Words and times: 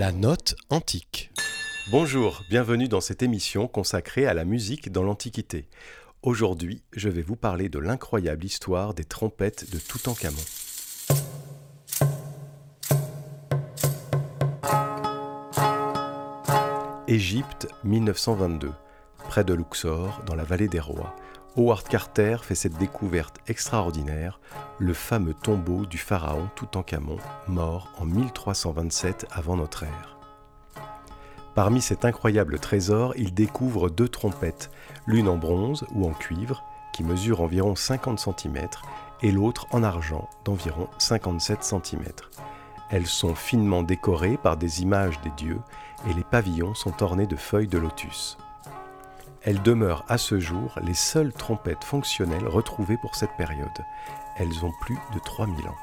La 0.00 0.12
note 0.12 0.54
antique. 0.70 1.30
Bonjour, 1.90 2.42
bienvenue 2.48 2.88
dans 2.88 3.02
cette 3.02 3.22
émission 3.22 3.68
consacrée 3.68 4.26
à 4.26 4.32
la 4.32 4.46
musique 4.46 4.90
dans 4.90 5.02
l'Antiquité. 5.02 5.68
Aujourd'hui, 6.22 6.82
je 6.96 7.10
vais 7.10 7.20
vous 7.20 7.36
parler 7.36 7.68
de 7.68 7.78
l'incroyable 7.78 8.46
histoire 8.46 8.94
des 8.94 9.04
trompettes 9.04 9.70
de 9.70 9.78
Toutankhamon. 9.78 10.38
Égypte, 17.06 17.68
1922. 17.84 18.72
Près 19.28 19.44
de 19.44 19.52
Luxor, 19.52 20.22
dans 20.24 20.34
la 20.34 20.44
vallée 20.44 20.68
des 20.68 20.80
rois, 20.80 21.14
Howard 21.56 21.88
Carter 21.88 22.36
fait 22.42 22.54
cette 22.54 22.78
découverte 22.78 23.38
extraordinaire, 23.48 24.38
le 24.78 24.94
fameux 24.94 25.34
tombeau 25.34 25.84
du 25.84 25.98
pharaon 25.98 26.48
Toutankhamon, 26.54 27.18
mort 27.48 27.88
en 27.98 28.04
1327 28.04 29.26
avant 29.32 29.56
notre 29.56 29.82
ère. 29.82 30.16
Parmi 31.56 31.82
cet 31.82 32.04
incroyable 32.04 32.60
trésor, 32.60 33.14
il 33.16 33.34
découvre 33.34 33.90
deux 33.90 34.08
trompettes, 34.08 34.70
l'une 35.06 35.28
en 35.28 35.36
bronze 35.36 35.84
ou 35.92 36.06
en 36.06 36.12
cuivre, 36.12 36.62
qui 36.92 37.02
mesure 37.02 37.40
environ 37.40 37.74
50 37.74 38.20
cm, 38.20 38.68
et 39.22 39.32
l'autre 39.32 39.66
en 39.72 39.82
argent, 39.82 40.30
d'environ 40.44 40.88
57 40.98 41.64
cm. 41.64 42.04
Elles 42.90 43.06
sont 43.06 43.34
finement 43.34 43.82
décorées 43.82 44.36
par 44.36 44.56
des 44.56 44.82
images 44.82 45.20
des 45.22 45.30
dieux, 45.30 45.60
et 46.08 46.14
les 46.14 46.24
pavillons 46.24 46.74
sont 46.74 47.02
ornés 47.02 47.26
de 47.26 47.36
feuilles 47.36 47.66
de 47.66 47.78
lotus. 47.78 48.38
Elles 49.42 49.62
demeurent 49.62 50.04
à 50.08 50.18
ce 50.18 50.38
jour 50.38 50.78
les 50.86 50.94
seules 50.94 51.32
trompettes 51.32 51.84
fonctionnelles 51.84 52.46
retrouvées 52.46 52.98
pour 53.00 53.14
cette 53.14 53.34
période. 53.38 53.68
Elles 54.36 54.64
ont 54.64 54.72
plus 54.82 54.98
de 55.14 55.18
3000 55.18 55.66
ans. 55.66 55.76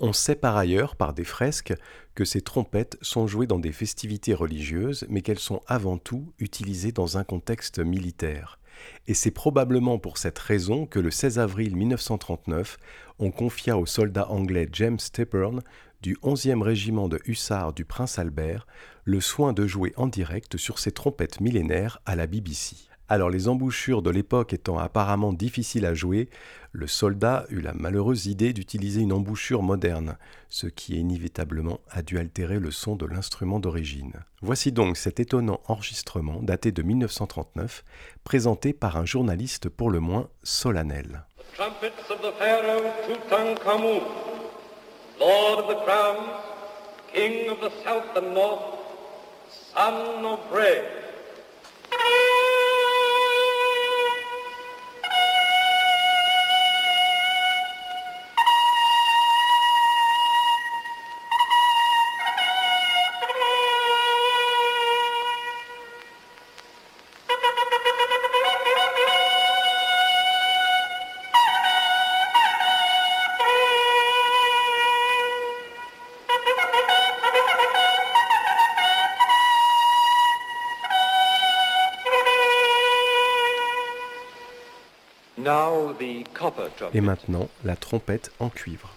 On 0.00 0.14
sait 0.14 0.34
par 0.34 0.56
ailleurs, 0.56 0.96
par 0.96 1.12
des 1.12 1.24
fresques, 1.24 1.74
que 2.14 2.24
ces 2.24 2.40
trompettes 2.40 2.96
sont 3.02 3.26
jouées 3.26 3.46
dans 3.46 3.58
des 3.58 3.70
festivités 3.70 4.34
religieuses, 4.34 5.06
mais 5.10 5.20
qu'elles 5.20 5.38
sont 5.38 5.60
avant 5.66 5.98
tout 5.98 6.32
utilisées 6.38 6.90
dans 6.90 7.18
un 7.18 7.24
contexte 7.24 7.78
militaire. 7.78 8.58
Et 9.06 9.14
c'est 9.14 9.30
probablement 9.30 9.98
pour 9.98 10.16
cette 10.16 10.38
raison 10.38 10.86
que 10.86 10.98
le 10.98 11.10
16 11.10 11.38
avril 11.38 11.76
1939, 11.76 12.78
on 13.18 13.30
confia 13.30 13.76
au 13.76 13.84
soldat 13.86 14.28
anglais 14.30 14.68
James 14.72 14.98
Stepburn 14.98 15.62
du 16.02 16.16
11e 16.22 16.62
régiment 16.62 17.08
de 17.08 17.20
hussards 17.26 17.72
du 17.72 17.84
prince 17.84 18.18
Albert 18.18 18.66
le 19.04 19.20
soin 19.20 19.52
de 19.52 19.66
jouer 19.66 19.92
en 19.96 20.08
direct 20.08 20.56
sur 20.56 20.78
ces 20.78 20.92
trompettes 20.92 21.40
millénaires 21.40 22.00
à 22.04 22.16
la 22.16 22.26
BBC. 22.26 22.76
Alors 23.08 23.30
les 23.30 23.46
embouchures 23.46 24.02
de 24.02 24.10
l'époque 24.10 24.52
étant 24.52 24.78
apparemment 24.78 25.32
difficiles 25.32 25.86
à 25.86 25.94
jouer, 25.94 26.28
le 26.72 26.86
soldat 26.86 27.44
eut 27.50 27.60
la 27.60 27.74
malheureuse 27.74 28.26
idée 28.26 28.52
d'utiliser 28.52 29.02
une 29.02 29.12
embouchure 29.12 29.62
moderne, 29.62 30.16
ce 30.48 30.66
qui 30.66 30.96
inévitablement 30.96 31.80
a 31.90 32.02
dû 32.02 32.18
altérer 32.18 32.58
le 32.58 32.70
son 32.70 32.96
de 32.96 33.04
l'instrument 33.06 33.60
d'origine. 33.60 34.14
Voici 34.40 34.72
donc 34.72 34.96
cet 34.96 35.20
étonnant 35.20 35.60
enregistrement 35.66 36.42
daté 36.42 36.72
de 36.72 36.82
1939, 36.82 37.84
présenté 38.24 38.72
par 38.72 38.96
un 38.96 39.04
journaliste 39.04 39.68
pour 39.68 39.90
le 39.90 40.00
moins 40.00 40.28
solennel. 40.42 41.24
Lord 45.22 45.60
of 45.60 45.68
the 45.68 45.84
crown, 45.84 46.30
King 47.14 47.48
of 47.48 47.60
the 47.60 47.70
south 47.84 48.16
and 48.16 48.34
north, 48.34 48.60
son 49.72 50.24
of 50.24 50.40
bread. 50.50 51.01
Et 86.94 87.00
maintenant, 87.00 87.48
la 87.64 87.76
trompette 87.76 88.30
en 88.38 88.48
cuivre. 88.48 88.88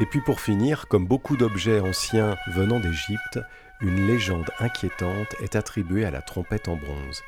Et 0.00 0.06
puis 0.06 0.22
pour 0.22 0.40
finir, 0.40 0.88
comme 0.88 1.06
beaucoup 1.06 1.36
d'objets 1.36 1.78
anciens 1.78 2.38
venant 2.48 2.80
d'Égypte, 2.80 3.38
une 3.82 4.06
légende 4.06 4.50
inquiétante 4.58 5.34
est 5.42 5.56
attribuée 5.56 6.06
à 6.06 6.10
la 6.10 6.22
trompette 6.22 6.68
en 6.68 6.76
bronze. 6.76 7.22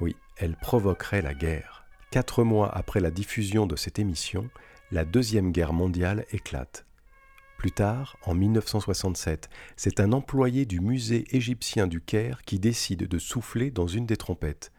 Oui, 0.00 0.14
elle 0.36 0.54
provoquerait 0.54 1.22
la 1.22 1.32
guerre. 1.32 1.86
Quatre 2.10 2.44
mois 2.44 2.70
après 2.76 3.00
la 3.00 3.10
diffusion 3.10 3.66
de 3.66 3.74
cette 3.74 3.98
émission, 3.98 4.50
la 4.90 5.06
Deuxième 5.06 5.50
Guerre 5.50 5.72
mondiale 5.72 6.26
éclate. 6.30 6.84
Plus 7.56 7.72
tard, 7.72 8.18
en 8.26 8.34
1967, 8.34 9.48
c'est 9.76 9.98
un 9.98 10.12
employé 10.12 10.66
du 10.66 10.80
musée 10.80 11.24
égyptien 11.34 11.86
du 11.86 12.02
Caire 12.02 12.42
qui 12.42 12.58
décide 12.58 13.08
de 13.08 13.18
souffler 13.18 13.70
dans 13.70 13.86
une 13.86 14.04
des 14.04 14.18
trompettes. 14.18 14.72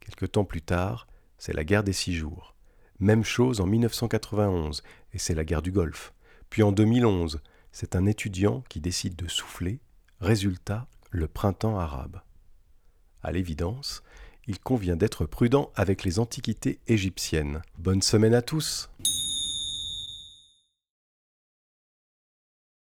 Quelque 0.00 0.24
temps 0.24 0.46
plus 0.46 0.62
tard, 0.62 1.08
c'est 1.36 1.52
la 1.52 1.64
guerre 1.64 1.84
des 1.84 1.92
six 1.92 2.14
jours. 2.14 2.54
Même 3.00 3.22
chose 3.22 3.60
en 3.60 3.66
1991, 3.66 4.82
et 5.12 5.18
c'est 5.18 5.34
la 5.34 5.44
guerre 5.44 5.60
du 5.60 5.70
Golfe. 5.70 6.14
Puis 6.54 6.62
en 6.62 6.70
2011, 6.70 7.40
c'est 7.72 7.96
un 7.96 8.06
étudiant 8.06 8.62
qui 8.68 8.78
décide 8.78 9.16
de 9.16 9.26
souffler. 9.26 9.80
Résultat, 10.20 10.86
le 11.10 11.26
printemps 11.26 11.80
arabe. 11.80 12.20
À 13.24 13.32
l'évidence, 13.32 14.04
il 14.46 14.60
convient 14.60 14.94
d'être 14.94 15.26
prudent 15.26 15.72
avec 15.74 16.04
les 16.04 16.20
antiquités 16.20 16.78
égyptiennes. 16.86 17.62
Bonne 17.78 18.02
semaine 18.02 18.34
à 18.34 18.40
tous! 18.40 18.88